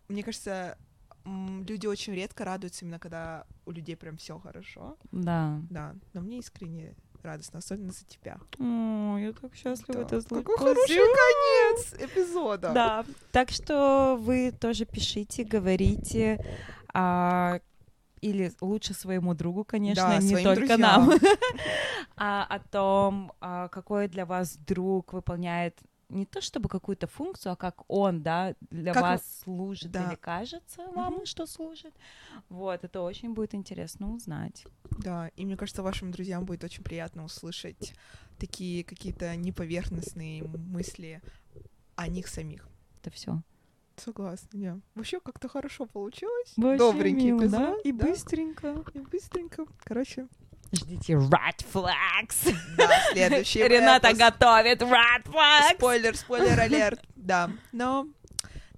мне 0.09 0.23
кажется, 0.23 0.77
люди 1.25 1.87
очень 1.87 2.15
редко 2.15 2.45
радуются 2.45 2.85
именно 2.85 2.99
когда 2.99 3.45
у 3.67 3.71
людей 3.73 3.97
прям 3.97 4.17
все 4.17 4.39
хорошо, 4.39 4.97
Да. 5.13 5.61
да, 5.71 5.95
но 6.13 6.21
мне 6.21 6.39
искренне 6.39 6.95
радостно, 7.23 7.59
особенно 7.59 7.93
за 7.93 8.05
тебя. 8.07 8.39
О, 8.59 9.19
я 9.19 9.33
так 9.33 9.55
счастлива 9.55 10.05
Да. 10.05 10.17
это. 10.17 10.29
Какой 10.29 10.57
хороший 10.57 10.97
конец 10.97 11.95
эпизода. 12.11 12.73
Да, 12.73 13.05
так 13.31 13.51
что 13.51 14.17
вы 14.19 14.53
тоже 14.53 14.87
пишите, 14.87 15.45
говорите, 15.45 16.43
а, 16.95 17.61
или 18.23 18.53
лучше 18.61 18.95
своему 18.95 19.35
другу, 19.35 19.65
конечно, 19.65 20.09
Да, 20.09 20.19
не 20.19 20.43
только 20.43 20.67
друзьям. 20.77 20.81
нам, 20.81 21.11
а, 22.17 22.45
о 22.49 22.59
том, 22.59 23.33
а, 23.41 23.69
какой 23.69 24.09
для 24.09 24.25
вас 24.27 24.57
друг 24.57 25.13
выполняет 25.13 25.79
не 26.11 26.27
то 26.27 26.41
чтобы 26.41 26.69
какую-то 26.69 27.07
функцию, 27.07 27.53
а 27.53 27.57
как 27.57 27.83
он, 27.89 28.23
да, 28.23 28.55
для 28.71 28.93
Как 28.93 29.03
вас 29.03 29.41
служит 29.43 29.91
да. 29.91 30.09
или 30.09 30.17
кажется 30.17 30.87
вам, 30.95 31.15
Мгм. 31.15 31.27
что 31.27 31.47
служит. 31.47 31.95
Вот, 32.49 32.85
это 32.85 33.01
очень 33.01 33.33
будет 33.33 33.55
интересно 33.55 34.13
узнать. 34.13 34.67
Да, 34.99 35.29
и 35.37 35.45
мне 35.45 35.57
кажется, 35.57 35.83
вашим 35.83 36.11
друзьям 36.11 36.45
будет 36.45 36.65
очень 36.65 36.83
приятно 36.85 37.25
услышать 37.25 37.95
такие 38.39 38.85
какие-то 38.85 39.35
неповерхностные 39.37 40.43
мысли 40.45 41.23
о 41.97 42.09
них 42.09 42.27
самих. 42.29 42.69
Это 43.01 43.11
все. 43.11 43.43
Согласна, 43.97 44.49
да. 44.53 44.81
Вообще 44.95 45.21
как-то 45.21 45.49
хорошо 45.49 45.87
получилось. 45.87 46.53
Вообще 46.57 46.79
Добренький 46.79 47.27
мило, 47.33 47.41
эпизод. 47.43 47.59
да? 47.61 47.77
И 47.85 47.93
да, 47.93 48.07
быстренько. 48.07 48.85
и 48.95 48.99
быстренько. 49.01 49.67
Короче, 49.85 50.27
Ждите 50.73 51.15
Red 51.15 51.65
Flags. 51.73 52.55
да, 52.77 52.89
следующий 53.13 53.67
Рената 53.67 54.13
готовит 54.15 54.83
Red 54.83 55.25
Flags. 55.25 55.75
Спойлер, 55.75 56.17
спойлер 56.17 56.59
алерт. 56.61 57.01
Да, 57.17 57.51
но 57.73 58.07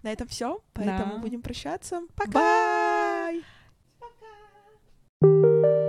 на 0.03 0.13
этом 0.13 0.27
все, 0.29 0.61
поэтому 0.73 1.15
Да. 1.15 1.19
будем 1.19 1.43
прощаться. 1.43 2.01
Пока! 2.17 3.31
Bye. 5.21 5.82